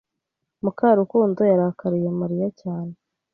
[0.63, 2.93] Mukarukundo yarakariye Mariya cyane.